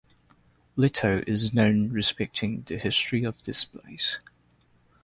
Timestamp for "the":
2.65-2.79